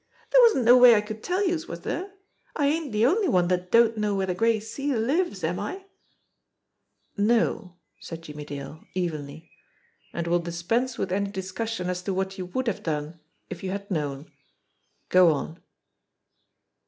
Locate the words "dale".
8.45-8.83